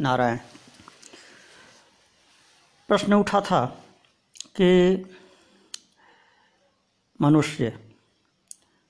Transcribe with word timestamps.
नारायण। 0.00 0.38
प्रश्न 2.88 3.12
उठा 3.12 3.40
था 3.40 3.66
कि 4.60 4.96
मनुष्य 7.20 7.94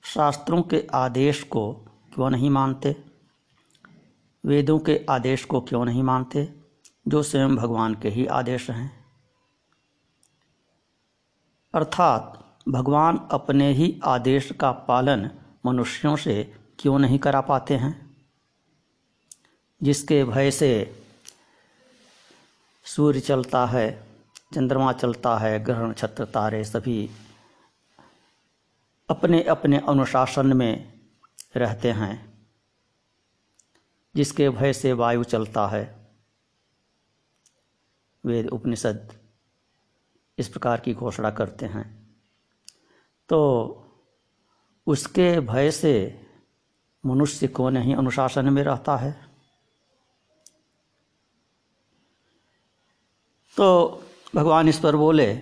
शास्त्रों 0.03 0.61
के 0.61 0.87
आदेश 0.93 1.43
को 1.43 1.73
क्यों 2.13 2.29
नहीं 2.29 2.49
मानते? 2.49 3.03
वेदों 4.45 4.79
के 4.79 5.05
आदेश 5.09 5.45
को 5.45 5.61
क्यों 5.61 5.85
नहीं 5.85 6.03
मानते, 6.03 6.53
जो 7.07 7.23
स्वयं 7.23 7.55
भगवान 7.55 7.95
के 7.95 8.09
ही 8.09 8.25
आदेश 8.25 8.69
हैं? 8.69 9.05
अर्थात, 11.75 12.57
भगवान 12.69 13.27
अपने 13.31 13.73
ही 13.73 13.99
आदेश 14.03 14.51
का 14.51 14.71
पालन 14.71 15.31
मनुष्यों 15.65 16.15
से 16.15 16.55
क्यों 16.79 16.99
नहीं 16.99 17.19
करा 17.19 17.41
पाते 17.41 17.75
हैं? 17.75 18.08
जिसके 19.83 20.23
भय 20.23 20.51
से 20.51 21.03
सूर्य 22.83 23.19
चलता 23.19 23.65
है, 23.65 24.07
चंद्रमा 24.55 24.93
चलता 24.93 25.37
है, 25.37 25.63
ग्रहण, 25.63 25.93
छत्र, 25.93 26.25
तारे 26.25 26.63
सभी 26.63 27.09
अपने 29.09 29.43
अपने 29.43 29.77
अनुशासन 29.77 30.53
में 30.53 30.99
रहते 31.55 31.91
हैं, 31.91 32.47
जिसके 34.15 34.49
भय 34.49 34.73
से 34.73 34.93
वायु 34.93 35.23
चलता 35.23 35.67
है। 35.67 36.09
वेद 38.25 38.47
उपनिषद 38.47 39.13
इस 40.37 40.47
प्रकार 40.47 40.79
की 40.79 40.93
घोषणा 40.93 41.31
करते 41.31 41.65
हैं। 41.65 42.15
तो 43.29 43.39
उसके 44.87 45.39
भय 45.39 45.71
से 45.71 46.25
मनुष्य 47.05 47.47
को 47.47 47.69
नहीं 47.69 47.95
अनुशासन 47.95 48.49
में 48.49 48.63
रहता 48.63 48.97
है? 48.97 49.28
तो 53.57 54.01
भगवान 54.35 54.69
इस 54.69 54.79
पर 54.79 54.95
बोले 54.95 55.35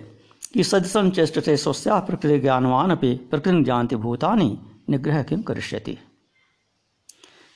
कि 0.54 0.64
सदसम 0.64 1.10
चेष्टते 1.10 1.56
स्वस्या 1.56 1.98
प्रकृति 1.98 2.40
ज्ञानवान 2.40 2.90
अपनी 2.90 3.14
प्रकृति 3.14 3.64
जानती 3.64 3.96
भूतानी 3.96 4.58
निग्रह 4.90 5.22
किम 5.22 5.42
करिष्यति। 5.42 5.98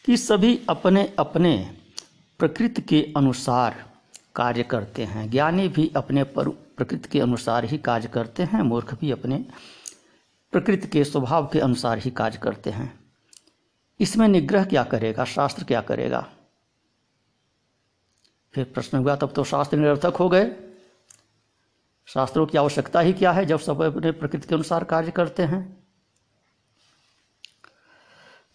कि 0.07 0.17
सभी 0.17 0.61
अपने 0.69 1.15
अपने 1.19 1.75
प्रकृति 2.39 2.83
के 2.83 3.13
अनुसार 3.17 3.85
कार्य 4.35 4.63
करते 4.63 5.05
हैं। 5.05 5.31
ज्ञानी 5.31 5.69
भी 5.69 5.93
अपने 5.97 6.25
पर 6.25 6.49
प्रकृति 6.49 7.09
के 7.09 7.21
अनुसार 7.21 7.65
ही 7.65 7.79
कार्य 7.79 8.09
करते 8.09 8.43
हैं। 8.43 8.63
मूर्ख 8.63 8.95
भी 8.95 9.11
अपने 9.11 9.45
प्रकृति 10.53 10.89
के 10.89 11.05
स्वभाव 11.05 11.51
के 11.53 11.61
अनुसार 11.61 11.99
ही 11.99 12.11
कार्य 12.11 12.39
करते 12.39 12.71
हैं। 12.71 13.01
इसमें 14.01 14.29
निग्रह 14.29 14.65
क्या 14.65 14.83
करेगा? 14.83 15.25
शास्त्र 15.25 15.65
क्या 15.65 15.81
करेगा? 15.81 16.29
फिर 18.55 18.65
प्रश्न 18.65 18.99
हुआ, 18.99 19.17
तब 19.17 19.33
तो 19.33 19.45
शास्त्र 19.45 19.77
निरर्थक 19.77 20.17
हो 20.17 20.29
गए। 20.29 20.51
शास्त्रों 22.07 22.47
की 22.47 22.59
आवश्यकता 22.59 23.01
ही 23.01 23.13
क्या 23.13 23.33
है, 23.33 23.45
जब 23.47 23.59
सब 23.59 23.83
अपने 23.83 24.11
प्रकृति 24.13 24.49
के 24.49 24.55
अनुसार 24.55 24.85
कार्य 24.85 25.11
करते 25.11 25.43
हैं। 25.43 25.63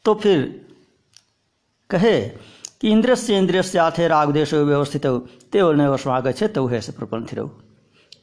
तो 0.06 0.14
फिर 0.16 0.66
कहे 1.90 2.30
कि 2.82 2.92
इंद्र 2.92 3.16
से 3.16 3.38
इंद्रिय 3.38 3.64
से 3.64 3.78
आथे 3.80 4.08
राग 4.08 4.32
देश 4.32 4.54
व्यवस्थित 4.54 5.06
तेवस्वागछे 5.52 6.48
तो 6.48 6.66
है 6.68 6.82
से 6.82 6.92
प्रपंथ 6.92 7.34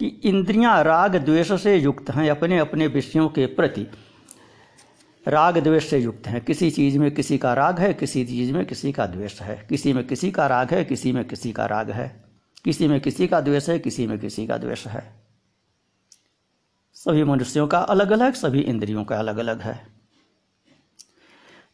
कि 0.01 0.07
इंद्रियाँ 0.25 0.83
राग 0.85 1.17
द्वेष 1.17 1.53
से 1.53 1.77
युक्त 1.77 2.11
हैं 2.11 2.31
अपने 2.31 2.59
अपने 2.59 2.87
विषयों 2.87 3.29
के 3.29 3.47
प्रति। 3.47 3.87
राग 5.29 5.59
द्वेष 5.59 5.91
से 5.91 5.99
युक्त 5.99 6.27
हैं। 6.27 6.45
किसी 6.45 6.71
चीज़ 6.71 6.99
में 6.99 7.15
किसी 7.15 7.39
का 7.39 7.55
राग 7.55 7.79
है, 7.79 7.95
किसी 7.95 8.25
चीज़ 8.25 8.53
में 8.53 8.67
किसी 8.67 8.93
का 8.93 9.07
द्वेष 9.07 9.41
है। 9.41 9.67
किसी 9.69 9.93
में 9.93 10.07
किसी 10.07 10.31
का 10.31 10.47
राग 10.47 10.71
है, 10.71 10.85
किसी 10.85 11.13
में 11.13 11.25
किसी 11.25 11.53
का 11.53 11.67
राग 11.67 11.91
है। 11.91 12.25
किसी 12.65 12.89
में 12.89 13.01
किसी 13.01 13.27
का 13.27 13.41
द्वेष 13.41 13.69
है, 13.69 13.79
किसी 13.79 14.07
में 14.07 14.19
किसी 14.19 14.47
का 14.47 14.59
द्वेष 14.59 14.87
है। 14.87 15.25
सभी 16.95 17.25
मनुष्यों 17.25 17.67
का 17.67 17.79
अलग 17.79 18.11
अलग 18.11 18.35
सभी 18.35 18.61
इंद्रियों 18.61 19.05
का 19.05 19.19
अलग 19.19 19.37
अलग 19.37 19.61
है। 19.61 19.87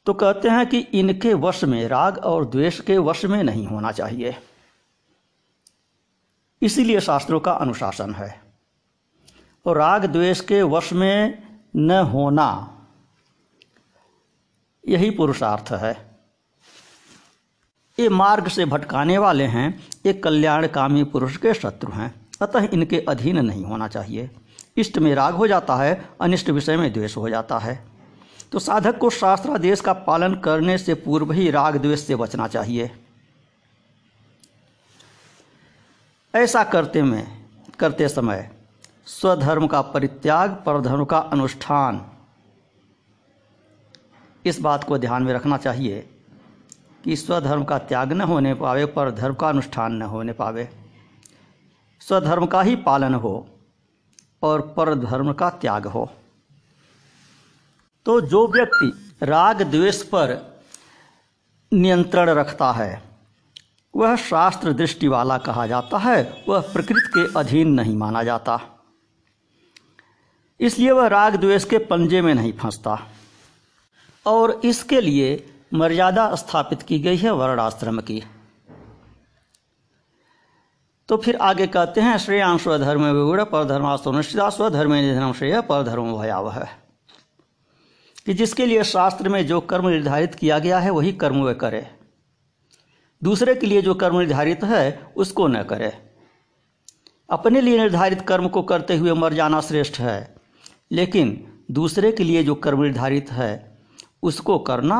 तो 0.06 0.14
कहते 0.14 0.48
हैं 0.48 0.66
कि 0.66 0.78
इनके 0.78 1.34
वश 1.34 1.64
में 1.64 1.88
राग 1.88 2.18
और 2.18 2.50
द्वेष 2.50 2.80
के 2.80 2.98
वश 2.98 3.24
में 3.24 3.42
नहीं 3.42 3.66
होना 3.66 3.92
चाहिए। 3.92 4.36
इसीलिए 6.62 7.00
शास्त्रों 7.00 7.40
का 7.40 7.52
अनुशासन 7.52 8.14
है। 8.14 8.40
और 9.66 9.76
राग 9.76 10.04
द्वेष 10.04 10.40
के 10.40 10.62
वश 10.62 10.92
में 10.92 11.42
न 11.76 11.90
होना 11.90 12.76
यही 14.88 15.10
पुरुषार्थ 15.10 15.72
है। 15.72 16.10
ये 17.98 18.08
मार्ग 18.08 18.48
से 18.48 18.64
भटकाने 18.64 19.18
वाले 19.18 19.44
हैं, 19.44 19.88
ये 20.06 20.12
कल्याणकामी 20.12 21.04
पुरुष 21.04 21.36
के 21.36 21.54
शत्रु 21.54 21.92
हैं। 21.92 22.14
अतः 22.42 22.68
इनके 22.72 23.04
अधीन 23.08 23.38
नहीं 23.38 23.64
होना 23.64 23.88
चाहिए। 23.88 24.30
इष्ट 24.76 24.98
में 24.98 25.14
राग 25.14 25.34
हो 25.34 25.46
जाता 25.46 25.76
है, 25.76 26.08
अनिष्ट 26.20 26.50
विषय 26.50 26.76
में 26.76 26.92
द्वेष 26.92 27.16
हो 27.16 27.28
जाता 27.28 27.58
है। 27.58 27.84
तो 28.52 28.58
साधक 28.58 28.98
को 28.98 29.10
शास्त्रादेश 29.10 29.80
का 29.80 29.92
पालन 29.92 30.34
करने 30.34 30.78
से 30.78 30.94
पूर्व 30.94 31.32
ही 31.32 31.50
राग 31.50 31.76
द्वेष 31.76 32.00
से 32.00 32.16
बचना 32.16 32.48
चाहिए। 32.48 32.90
ऐसा 36.34 36.64
करते 36.64 37.02
में, 37.02 37.44
करते 37.78 38.08
समय, 38.08 38.50
स्वधर्म 39.06 39.66
का 39.66 39.82
परित्याग, 39.82 40.62
परधर्म 40.66 41.04
का 41.04 41.18
अनुष्ठान 41.18 42.10
इस 44.46 44.60
बात 44.60 44.84
को 44.84 44.98
ध्यान 44.98 45.22
में 45.22 45.32
रखना 45.34 45.56
चाहिए 45.56 46.08
कि 47.04 47.16
स्वधर्म 47.16 47.64
का 47.64 47.78
त्याग 47.78 48.12
न 48.12 48.20
होने 48.20 48.54
पावे, 48.54 48.86
पर 48.86 49.10
धर्म 49.10 49.34
का 49.34 49.48
अनुष्ठान 49.48 49.92
न 49.92 50.02
होने 50.02 50.32
पावे। 50.32 50.68
स्वधर्म 52.00 52.46
का 52.46 52.62
ही 52.62 52.76
पालन 52.76 53.14
हो 53.14 53.48
और 54.42 54.60
पर 54.60 54.94
धर्म 54.94 55.32
का 55.32 55.50
त्याग 55.50 55.86
हो। 55.86 56.10
तो 58.06 58.20
जो 58.20 58.46
व्यक्ति 58.48 59.16
राग 59.22 59.62
द्वेष 59.62 60.02
पर 60.02 60.60
नियंत्रण 61.72 62.30
रखता 62.30 62.72
है, 62.72 63.02
वह 63.94 64.16
शास्त्र 64.16 64.72
दृष्टि 64.72 65.08
वाला 65.08 65.38
कहा 65.38 65.66
जाता 65.66 65.98
है, 65.98 66.44
वह 66.48 66.60
प्रकृति 66.60 67.08
के 67.08 67.38
अधीन 67.38 67.68
नहीं 67.68 67.96
माना 67.96 68.22
जाता। 68.22 68.60
इसलिए 70.60 70.90
वह 70.90 71.06
राग 71.06 71.36
द्वेष 71.36 71.64
के 71.64 71.78
पंजे 71.78 72.22
में 72.22 72.34
नहीं 72.34 72.52
फंसता। 72.52 73.06
और 74.26 74.60
इसके 74.64 75.00
लिए 75.00 75.54
मर्यादा 75.74 76.34
स्थापित 76.34 76.82
की 76.82 76.98
गई 76.98 77.16
है, 77.16 77.30
वर्णाश्रम 77.30 78.00
की। 78.00 78.22
तो 81.08 81.16
फिर 81.16 81.36
आगे 81.36 81.66
कहते 81.66 82.00
हैं, 82.00 82.18
श्रेयां 82.18 82.58
स्वधर्म 82.58 83.04
विगुण 83.04 83.44
पर 83.44 83.64
धर्मास्तुनिश्चिता 83.64 84.50
स्वधर्म 84.50 84.94
निधनम 84.94 85.32
श्रेय 85.32 85.60
पर 85.60 85.82
धर्म 85.82 86.18
भयावह। 86.18 86.68
कि 88.26 88.34
जिसके 88.34 88.66
लिए 88.66 88.84
शास्त्र 88.84 89.28
में 89.28 89.46
जो 89.46 89.60
कर्म 89.60 89.88
निर्धारित 89.88 90.34
किया 90.34 90.58
गया 90.58 90.78
है, 90.78 90.90
वही 90.90 91.12
कर्म 91.12 91.36
वह 91.42 91.52
करे। 91.52 91.90
दूसरे 93.24 93.54
के 93.54 93.66
लिए 93.66 93.82
जो 93.82 93.94
कर्म 93.94 94.20
निर्धारित 94.20 94.64
है, 94.64 95.12
उसको 95.16 95.46
न 95.46 95.62
करे। 95.62 96.14
अपने 97.30 97.60
लिए 97.60 97.78
निर्धारित 97.78 98.20
कर्म 98.20 98.48
को 98.48 98.62
करते 98.62 98.96
हुए 98.96 99.12
मर 99.12 99.32
जाना 99.32 99.60
श्रेष्ठ 99.60 100.00
है, 100.00 100.36
लेकिन 100.92 101.52
दूसरे 101.70 102.12
के 102.12 102.24
लिए 102.24 102.44
जो 102.44 102.54
कर्म 102.54 102.82
निर्धारित 102.82 103.32
है 103.32 103.69
उसको 104.22 104.58
करना 104.58 104.98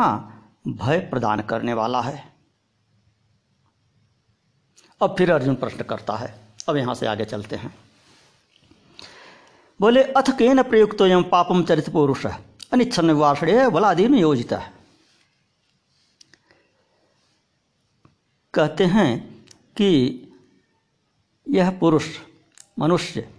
भय 0.69 0.99
प्रदान 0.99 1.41
करने 1.41 1.75
वाला 1.75 2.01
है। 2.01 2.33
अब 5.03 5.15
फिर 5.19 5.33
अर्जुन 5.33 5.55
प्रश्न 5.55 5.83
करता 5.83 6.17
है। 6.17 6.49
अब 6.69 6.77
यहाँ 6.77 6.95
से 6.95 7.07
आगे 7.07 7.25
चलते 7.25 7.57
हैं। 7.57 7.75
बोले, 9.81 10.03
अथ 10.03 10.39
के 10.39 10.55
न 10.55 10.63
प्रयुक्त 10.63 11.01
यम 11.01 11.23
पापम 11.23 11.65
चरित 11.65 11.91
पुरुष 11.91 12.27
है 12.27 12.45
अनिच्छन 12.73 13.11
वाषणे 13.11 13.69
बलादीन 13.69 14.15
योजित। 14.15 14.53
है 14.53 14.73
कहते 18.55 18.87
हैं 18.87 19.45
कि 19.77 20.21
यह 21.49 21.79
पुरुष, 21.79 22.07
मनुष्य, 22.79 23.35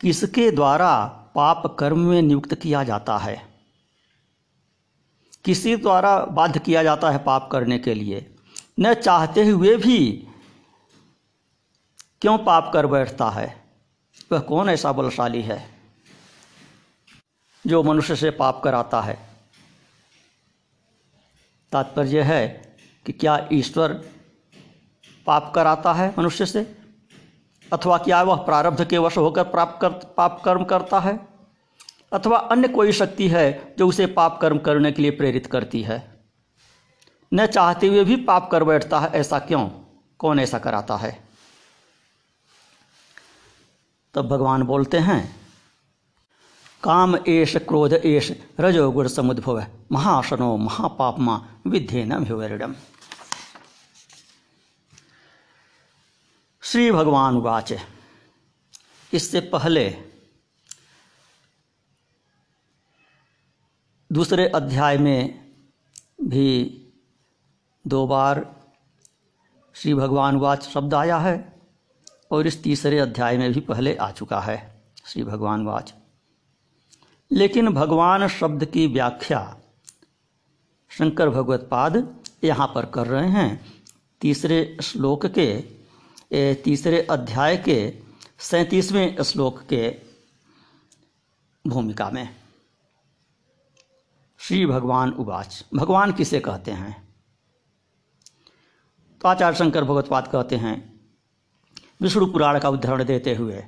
किसके 0.00 0.50
द्वारा 0.50 1.06
पाप 1.34 1.76
कर्म 1.78 1.98
में 1.98 2.22
नियुक्त 2.22 2.54
किया 2.54 2.84
जाता 2.84 3.18
है? 3.18 3.53
किसी 5.44 5.76
द्वारा 5.76 6.18
बाध्य 6.18 6.60
किया 6.60 6.82
जाता 6.82 7.10
है 7.10 7.18
पाप 7.18 7.48
करने 7.52 7.78
के 7.78 7.94
लिए। 7.94 8.34
न 8.80 8.94
चाहते 8.94 9.48
हुए 9.48 9.76
भी 9.76 10.28
क्यों 12.20 12.38
पाप 12.38 12.70
कर 12.72 12.86
बैठता 12.86 13.30
है? 13.30 13.64
वह 14.32 14.38
कौन 14.38 14.68
ऐसा 14.68 14.92
बलशाली 14.92 15.42
है 15.42 15.70
जो 17.66 17.82
मनुष्य 17.82 18.16
से 18.16 18.30
पाप 18.30 18.60
कराता 18.64 19.00
है? 19.00 19.18
तात्पर्य 21.72 22.22
है 22.22 22.76
कि 23.06 23.12
क्या 23.12 23.48
ईश्वर 23.52 23.92
पाप 25.26 25.52
कराता 25.54 25.92
है 25.92 26.14
मनुष्य 26.18 26.46
से? 26.46 26.78
अथवा 27.72 27.98
क्या 27.98 28.22
वह 28.22 28.36
प्रारब्ध 28.36 28.84
के 28.84 28.98
वश 28.98 29.16
होकर 29.16 29.42
प्राप्त 29.42 29.80
कर, 29.80 29.88
पाप 29.88 30.42
कर्म 30.44 30.64
करता 30.64 31.00
है? 31.00 31.33
अथवा 32.14 32.38
अन्य 32.38 32.68
कोई 32.68 32.92
शक्ति 32.92 33.28
है 33.28 33.74
जो 33.78 33.88
उसे 33.88 34.06
पाप 34.06 34.38
कर्म 34.42 34.58
करने 34.58 34.92
के 34.92 35.02
लिए 35.02 35.10
प्रेरित 35.10 35.46
करती 35.46 35.82
है। 35.82 36.24
न 37.34 37.46
चाहते 37.46 37.86
हुए 37.86 38.04
भी 38.04 38.16
पाप 38.16 38.50
कर 38.50 38.64
बैठता 38.64 39.00
है, 39.00 39.08
ऐसा 39.08 39.38
क्यों? 39.38 39.68
कौन 40.18 40.40
ऐसा 40.40 40.58
कराता 40.58 40.96
है? 40.96 41.24
तब 44.14 44.28
भगवान 44.28 44.62
बोलते 44.62 44.98
हैं, 44.98 45.36
काम 46.82 47.16
एश 47.28 47.56
क्रोध 47.56 47.92
एश 47.92 48.32
रजोगुण 48.60 49.08
समुद्भव, 49.08 49.66
महाशनो 49.92 50.56
महापापमा 50.56 51.48
विधे 51.66 52.04
न 52.08 52.74
श्री 56.62 56.92
भगवान 56.92 57.36
वाच 57.36 57.72
इससे 59.12 59.40
पहले 59.40 60.13
दूसरे 64.14 64.48
अध्याय 64.48 64.98
में 64.98 65.52
भी 66.22 66.82
दो 67.86 68.06
बार 68.06 68.56
श्री 69.74 69.94
भगवान 69.94 70.36
वाच 70.36 70.62
शब्द 70.62 70.94
आया 70.94 71.18
है 71.18 71.62
और 72.30 72.46
इस 72.46 72.62
तीसरे 72.62 72.98
अध्याय 72.98 73.38
में 73.38 73.52
भी 73.52 73.60
पहले 73.60 73.96
आ 73.96 74.10
चुका 74.10 74.40
है 74.40 74.82
श्री 75.06 75.24
भगवान 75.24 75.64
वाच। 75.66 75.94
लेकिन 77.32 77.68
भगवान 77.68 78.28
शब्द 78.28 78.64
की 78.64 78.86
व्याख्या 78.86 79.60
शंकर 80.90 81.30
भगवत 81.30 81.68
पाद 81.70 82.16
यहाँ 82.44 82.72
पर 82.74 82.86
कर 82.86 83.06
रहे 83.06 83.28
हैं। 83.28 83.72
तीसरे 84.20 84.76
श्लोक 84.82 85.26
के 85.26 85.64
ए, 86.32 86.54
तीसरे 86.54 87.02
अध्याय 87.02 87.56
के 87.56 87.98
सैंतीसवें 88.38 89.22
श्लोक 89.22 89.62
के 89.62 90.00
भूमिका 91.66 92.10
में। 92.10 92.43
श्री 94.44 94.64
भगवान 94.66 95.10
उवाच 95.10 95.64
भगवान 95.74 96.12
किसे 96.12 96.38
कहते 96.40 96.70
हैं? 96.70 96.96
तो 99.20 99.28
आचार्य 99.28 99.56
शंकर 99.56 99.84
भगवतपाद 99.84 100.26
कहते 100.28 100.56
हैं, 100.56 100.74
विष्णु 102.02 102.26
पुराण 102.26 102.58
का 102.58 102.68
उदाहरण 102.68 103.04
देते 103.04 103.34
हुए, 103.34 103.62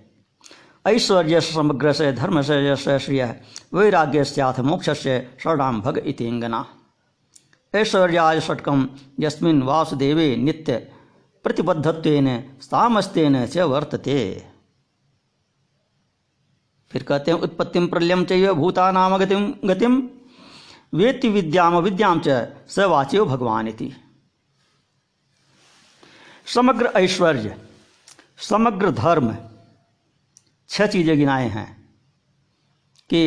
ऐश्वर्य 0.86 1.40
समग्र 1.40 1.92
से, 1.92 2.12
धर्म 2.12 2.42
से 2.42 2.98
श्रिय 2.98 3.40
वैराग्य 3.74 4.24
स्याथ, 4.24 4.60
मोक्ष 4.60 4.90
से, 4.98 5.36
शरणाम 5.38 5.80
भग 5.80 5.98
इतिंगना। 5.98 6.64
ऐश्वर्याय 7.74 8.40
षटकम 8.40 8.88
यस्मिन 9.20 9.62
वासुदेवे 9.62 10.36
नित्य 10.36 10.76
प्रतिबद्धत्वेन, 11.44 12.28
सामस्तेन 12.60 13.46
च 13.46 13.58
वर्तते। 13.58 14.46
फिर 16.90 17.02
कहते 17.02 17.30
हैं 17.30 17.38
उत्पत्तिम 17.38 17.86
प्रलयम 17.86 18.24
चैव 18.24 18.54
भूतानाम 18.54 19.16
गतिम 19.16 19.54
गतिम। 19.64 20.08
वेत्ति 20.96 21.28
विद्याम 21.28 21.76
विद्याम 21.76 22.20
च 22.26 22.56
स 22.68 22.78
वाच्यो 22.78 23.24
भगवान 23.26 23.68
इति। 23.68 23.92
समग्र 26.46 26.86
ऐश्वर्य, 26.86 27.56
समग्र 28.38 28.90
धर्म, 28.90 29.36
छह 30.68 30.86
चीज़ें 30.86 31.18
गिनाए 31.18 31.48
हैं 31.48 31.88
कि 33.10 33.22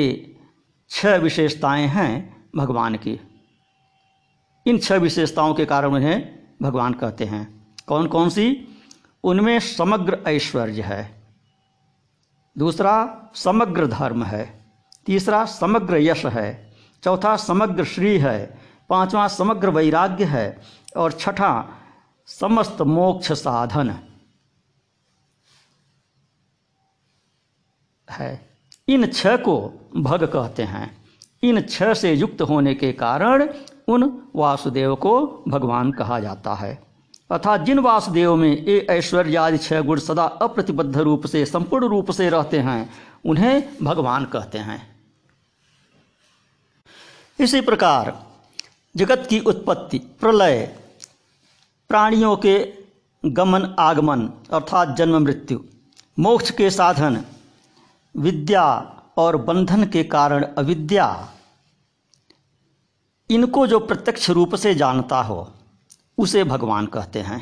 छह 0.90 1.16
विशेषताएँ 1.16 1.88
हैं 1.88 2.48
भगवान 2.56 2.96
की। 2.96 3.20
इन 4.66 4.80
छह 4.80 4.98
विशेषताओं 4.98 5.54
के 5.54 5.66
कारण 5.66 5.94
उन्हें 5.94 6.40
भगवान 6.62 6.94
कहते 6.94 7.26
हैं। 7.26 7.76
कौन 7.88 8.08
कौन 8.08 8.30
सी? 8.30 8.68
उनमें 9.24 9.60
समग्र 9.60 10.24
ऐश्वर्य 10.28 10.82
है। 10.82 11.24
दूसरा, 12.58 13.30
समग्र 13.36 13.88
धर्म 13.88 14.24
है। 14.24 14.66
तीसरा, 15.06 15.46
समग्र 15.46 15.98
यश 15.98 16.26
है। 16.26 16.69
चौथा 17.04 17.36
समग्र 17.36 17.84
श्री 17.84 18.18
है, 18.20 18.60
पांचवा 18.90 19.28
समग्र 19.28 19.70
वैराग्य 19.70 20.24
है 20.24 20.62
और 20.98 21.12
छठा 21.12 21.70
समस्त 22.28 22.82
मोक्ष 22.82 23.32
साधन 23.32 24.00
है। 28.10 28.50
इन 28.88 29.08
छह 29.08 29.38
को 29.38 29.72
भग 29.98 30.24
कहते 30.24 30.64
हैं। 30.64 30.98
इन 31.44 31.62
छह 31.62 31.94
से 31.94 32.14
युक्त 32.14 32.42
होने 32.42 32.74
के 32.74 32.92
कारण 32.92 33.50
उन 33.88 34.22
वासुदेव 34.36 34.96
को 34.96 35.44
भगवान 35.48 35.92
कहा 35.92 36.20
जाता 36.20 36.54
है। 36.54 36.84
अर्थात 37.32 37.62
जिन 37.62 37.80
वासुदेव 37.80 38.36
में 38.36 38.66
ये 38.66 38.88
ऐश्वर्य 38.90 39.36
आदि 39.36 39.58
छह 39.58 39.82
गुण 39.82 40.00
सदा 40.00 40.26
अप्रतिबद्ध 40.26 40.98
रूप 40.98 41.26
से, 41.26 41.46
संपूर्ण 41.46 41.88
रूप 41.88 42.12
से 42.12 42.30
रहते 42.30 42.60
हैं, 42.60 42.90
उन्हें 43.26 43.78
भगवान 43.84 44.26
कहते 44.26 44.58
हैं। 44.58 44.99
इसी 47.40 47.62
प्रकार 47.62 48.26
जगत 48.96 49.28
की 49.30 49.40
उत्पत्ति, 49.40 50.00
प्रलय, 50.00 50.76
प्राणियों 51.90 52.36
के 52.38 52.74
गमन, 53.26 53.76
आगमन 53.80 54.28
अर्थात 54.52 54.96
जन्म, 54.98 55.18
मृत्यु, 55.18 55.60
मोक्ष 56.20 56.52
के 56.52 56.70
साधन, 56.70 57.24
विद्या 58.16 58.66
और 59.18 59.38
बंधन 59.38 59.86
के 59.86 60.04
कारण 60.04 60.44
अविद्या, 60.44 61.08
इनको 63.30 63.68
जो 63.68 63.80
प्रत्यक्ष 63.80 64.30
रूप 64.30 64.56
से 64.56 64.76
जानता 64.76 65.22
हो, 65.22 65.54
उसे 66.18 66.44
भगवान 66.44 66.86
कहते 66.86 67.20
हैं। 67.20 67.42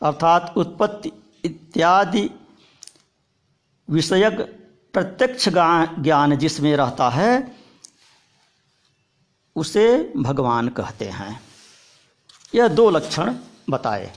अर्थात 0.00 0.54
उत्पत्ति 0.56 1.12
इत्यादि 1.44 2.30
विषयक 3.88 4.52
प्रत्यक्ष 4.96 5.48
ज्ञान 5.98 6.36
जिसमें 6.36 6.76
रहता 6.76 7.08
है, 7.08 7.52
उसे 9.56 10.12
भगवान 10.16 10.68
कहते 10.68 11.04
हैं। 11.04 11.40
यह 12.54 12.68
दो 12.68 12.90
लक्षण 12.90 13.34
बताए। 13.70 14.12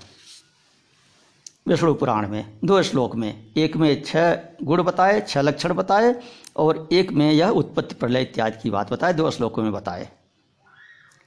विष्णु 1.68 1.94
पुराण 1.94 2.28
में, 2.28 2.60
दो 2.66 2.84
श्लोक 2.84 3.16
में, 3.16 3.52
एक 3.58 3.78
में 3.78 4.04
छह 4.04 4.36
गुण 4.64 4.84
बताए, 4.84 5.22
छह 5.22 5.42
लक्षण 5.42 5.74
बताए, 5.74 6.16
और 6.56 6.90
एक 6.92 7.12
में 7.12 7.32
यह 7.32 7.50
उत्पत्ति 7.50 7.96
प्रलय 7.96 8.22
इत्यादि 8.22 8.60
की 8.64 8.70
बात 8.70 8.94
बताए, 8.94 9.14
दो 9.14 9.32
श्लोकों 9.32 9.64
में 9.64 9.72
बताए। 9.72 10.10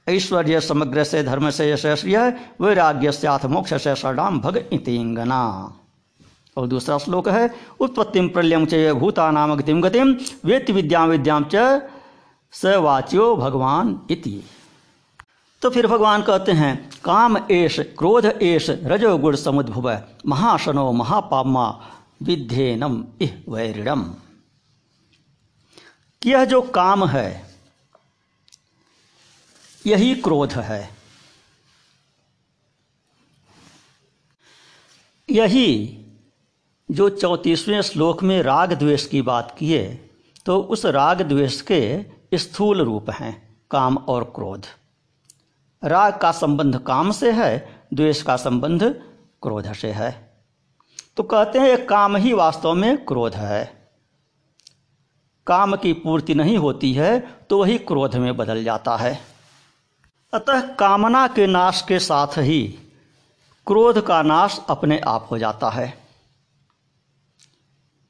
ऐश्वर्य 0.07 0.61
समग्र 0.61 1.03
से, 1.03 1.23
धर्म 1.23 1.49
से 1.49 1.71
यशस्वी 1.71 2.15
वैराग्य 2.61 3.11
से 3.11 3.27
आथ 3.27 3.45
मोक्ष 3.45 3.73
से 3.73 3.95
शरणाम 3.95 4.39
भग 4.39 4.69
इतिंगना 4.73 5.73
और 6.57 6.67
दूसरा 6.67 6.97
श्लोक 6.97 7.29
है 7.29 7.49
उत्पत्तिम 7.79 8.29
प्रलयम 8.29 8.65
च 8.65 8.91
भूता 8.93 9.29
नाम 9.31 9.55
गतिम 9.55 9.81
गतिम 9.81 10.15
वेत्ति 10.45 10.73
विद्याम 10.73 11.09
विद्याम 11.09 11.45
च 11.53 11.89
सवाच्यो 12.53 13.35
भगवान 13.35 13.99
इति। 14.11 14.43
तो 15.61 15.69
फिर 15.69 15.87
भगवान 15.87 16.21
कहते 16.21 16.51
हैं, 16.51 16.89
काम 17.03 17.37
एश 17.51 17.79
क्रोध 17.97 18.25
एश 18.25 18.69
रजोगुण 18.69 19.35
समुद्भव, 19.35 19.89
महाशनो 20.25 20.91
महापामा 20.91 21.67
विध्येनम 22.21 23.03
इह 23.21 23.41
वैरिणम। 23.49 24.05
यह 26.21 26.45
जो 26.45 26.61
काम 26.61 27.05
है, 27.05 27.53
यही 29.85 30.15
क्रोध 30.15 30.51
है। 30.51 30.89
यही 35.29 36.02
जो 36.89 37.09
चौंतीसवें 37.09 37.81
श्लोक 37.81 38.23
में 38.23 38.41
राग 38.43 38.73
द्वेष 38.73 39.05
की 39.05 39.21
बात 39.21 39.55
किए 39.59 40.09
तो 40.45 40.59
उस 40.59 40.85
राग 40.85 41.21
द्वेष 41.21 41.61
के 41.61 42.05
स्थूल 42.33 42.81
रूप 42.81 43.09
हैं, 43.09 43.57
काम 43.71 43.97
और 43.97 44.23
क्रोध। 44.35 44.65
राग 45.83 46.17
का 46.17 46.31
संबंध 46.31 46.77
काम 46.77 47.11
से 47.11 47.31
है, 47.31 47.87
द्वेष 47.93 48.21
का 48.21 48.35
संबंध 48.37 48.83
क्रोध 49.41 49.71
से 49.73 49.91
है। 49.91 50.11
तो 51.17 51.23
कहते 51.23 51.59
हैं, 51.59 51.85
काम 51.85 52.15
ही 52.15 52.33
वास्तव 52.33 52.73
में 52.73 53.05
क्रोध 53.05 53.35
है। 53.35 53.63
काम 55.47 55.75
की 55.75 55.93
पूर्ति 55.93 56.35
नहीं 56.35 56.57
होती 56.57 56.93
है 56.93 57.19
तो 57.49 57.59
वही 57.59 57.77
क्रोध 57.77 58.15
में 58.15 58.35
बदल 58.37 58.63
जाता 58.63 58.95
है। 58.97 59.19
अतः 60.33 60.61
कामना 60.75 61.27
के 61.27 61.47
नाश 61.47 61.81
के 61.87 61.99
साथ 61.99 62.37
ही 62.37 62.61
क्रोध 63.67 64.05
का 64.05 64.21
नाश 64.21 64.61
अपने 64.69 64.99
आप 64.99 65.27
हो 65.31 65.37
जाता 65.37 65.69
है। 65.69 66.02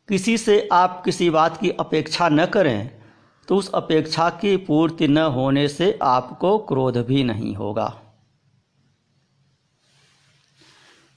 किसी 0.10 0.38
से 0.38 0.68
आप 0.74 1.02
किसी 1.06 1.30
बात 1.30 1.58
की 1.58 1.70
अपेक्षा 1.70 2.30
न 2.30 2.46
करें 2.46 2.90
तो 3.48 3.56
उस 3.56 3.70
अपेक्षा 3.74 4.30
की 4.30 4.56
पूर्ति 4.58 5.08
न 5.08 5.18
होने 5.18 5.68
से 5.68 6.00
आपको 6.02 6.58
क्रोध 6.60 6.98
भी 6.98 7.24
नहीं 7.24 7.56
होगा। 7.56 7.88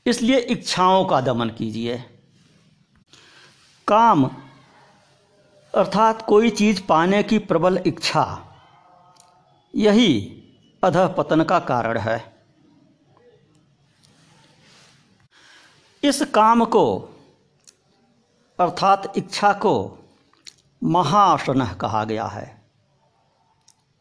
इसलिए 0.07 0.39
इच्छाओं 0.39 1.05
का 1.05 1.21
दमन 1.21 1.49
कीजिए। 1.49 1.97
काम, 3.89 4.25
अर्थात 5.75 6.23
कोई 6.23 6.51
चीज़ 6.51 6.83
पाने 6.83 7.23
की 7.23 7.39
प्रबल 7.39 7.81
इच्छा, 7.87 8.25
यही 9.75 10.43
अधः 10.83 11.07
पतन 11.09 11.43
का 11.45 11.59
कारण 11.59 11.99
है। 11.99 12.19
इस 16.03 16.23
काम 16.25 16.65
को 16.65 16.85
अर्थात 18.59 19.13
इच्छा 19.17 19.53
को 19.53 19.75
महासन 20.83 21.65
कहा 21.81 22.05
गया 22.05 22.25
है। 22.27 22.47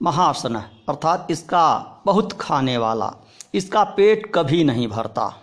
महासन 0.02 0.56
अर्थात 0.56 1.28
इसका 1.32 1.66
बहुत 2.06 2.34
खाने 2.34 2.78
वाला, 2.78 3.12
इसका 3.54 3.84
पेट 3.98 4.32
कभी 4.36 4.64
नहीं 4.64 4.88
भरता। 4.88 5.34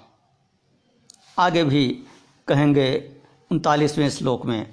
आगे 1.38 1.64
भी 1.64 1.86
कहेंगे 2.48 2.88
उनतालीसवें 3.50 4.08
श्लोक 4.10 4.46
में 4.46 4.70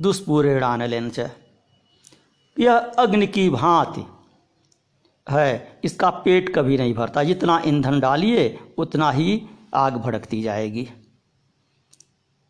दुष्पूरेणानलेन 0.00 1.10
च 1.10 1.30
यह 2.56 2.76
अग्नि 2.98 3.26
की 3.26 3.48
भांति 3.50 4.06
है, 5.26 5.80
इसका 5.84 6.10
पेट 6.24 6.54
कभी 6.54 6.78
नहीं 6.78 6.94
भरता। 6.94 7.22
जितना 7.24 7.60
ईंधन 7.66 8.00
डालिए, 8.00 8.58
उतना 8.78 9.10
ही 9.10 9.42
आग 9.74 9.96
भड़कती 9.96 10.42
जाएगी। 10.42 10.88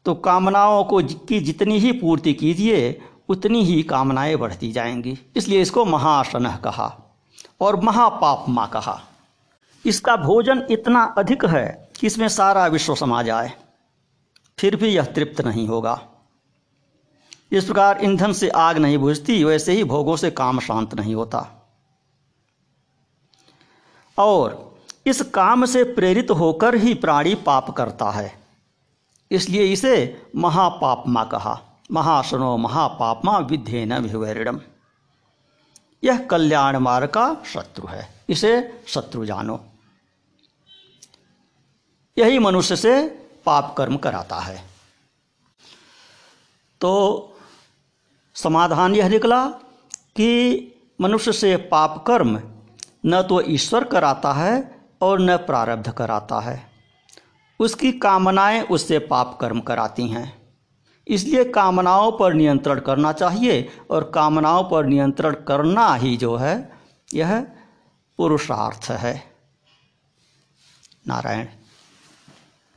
तो 0.04 0.14
कामनाओं 0.14 0.84
को 0.84 1.02
की 1.02 1.40
जितनी 1.40 1.78
ही 1.78 1.92
पूर्ति 1.92 2.34
कीजिए, 2.34 3.02
उतनी 3.28 3.64
ही 3.64 3.82
कामनाएँ 3.82 4.36
बढ़ती 4.36 4.72
जाएँगी। 4.72 5.18
इसलिए 5.36 5.62
इसको 5.62 5.84
महाशनह 5.84 6.56
कहा 6.56 7.18
और 7.60 7.80
महापापमा 7.80 8.66
कहा। 8.66 9.00
इसका 9.86 10.16
भोजन 10.16 10.66
इतना 10.70 11.14
अधिक 11.18 11.44
है 11.44 11.88
कि 12.00 12.06
इसमें 12.06 12.28
सारा 12.28 12.66
विश्व 12.66 12.94
समा 12.94 13.22
जाए। 13.22 13.52
फिर 14.58 14.76
भी 14.76 14.88
यह 14.88 15.04
तृप्त 15.04 15.40
नहीं 15.40 15.68
होगा। 15.68 16.02
इस 17.52 17.64
प्रकार 17.64 17.98
ईंधन 18.04 18.32
से 18.32 18.48
आग 18.48 18.78
नहीं 18.78 18.98
बुझती, 18.98 19.44
वैसे 19.44 19.72
ही 19.72 19.84
भोगों 19.84 20.16
से 20.16 20.30
काम 20.30 20.60
शांत 20.60 20.94
नहीं 20.94 21.14
होता। 21.14 21.70
और 24.18 24.74
इस 25.06 25.22
काम 25.22 25.64
से 25.64 25.84
प्रेरित 25.84 26.30
होकर 26.30 26.74
ही 26.74 26.94
प्राणी 26.94 27.34
पाप 27.34 27.70
करता 27.70 28.10
है। 28.10 28.41
इसलिए 29.32 29.72
इसे 29.72 30.22
महापापमा 30.36 31.24
कहा। 31.24 31.60
महासनो 31.90 32.56
महापापमा 32.56 33.38
विधे 33.38 33.84
न 33.84 33.98
विवरिणम 33.98 34.60
यह 36.04 36.18
कल्याण 36.18 36.76
मार्ग 36.76 37.06
का 37.06 37.36
शत्रु 37.46 37.86
है। 37.86 38.24
इसे 38.28 38.82
शत्रु 38.86 39.26
जानो। 39.26 39.64
यही 42.18 42.38
मनुष्य 42.38 42.76
से 42.76 43.08
पाप 43.46 43.74
कर्म 43.78 43.96
कराता 43.96 44.36
है। 44.36 44.64
तो 46.80 46.92
समाधान 48.34 48.94
यह 48.94 49.08
निकला 49.08 49.46
कि 50.16 50.30
मनुष्य 51.00 51.32
से 51.32 51.56
पाप 51.56 52.04
कर्म 52.06 52.42
न 53.06 53.22
तो 53.22 53.40
ईश्वर 53.40 53.84
कराता 53.84 54.32
है 54.32 54.80
और 55.02 55.20
न 55.20 55.36
प्रारब्ध 55.36 55.92
कराता 55.92 56.40
है। 56.40 56.71
उसकी 57.62 57.92
कामनाएँ 57.92 58.62
उससे 58.62 58.98
पाप 58.98 59.38
कर्म 59.40 59.60
कराती 59.60 60.08
हैं। 60.08 60.42
इसलिए 61.08 61.44
कामनाओं 61.44 62.12
पर 62.12 62.34
नियंत्रण 62.34 62.80
करना 62.80 63.12
चाहिए 63.12 63.68
और 63.90 64.10
कामनाओं 64.14 64.64
पर 64.64 64.86
नियंत्रण 64.86 65.34
करना 65.34 65.94
ही 65.94 66.16
जो 66.16 66.36
है, 66.36 66.72
यह 67.14 67.40
पुरुषार्थ 68.18 68.90
है। 68.90 69.22
नारायण। 71.08 71.46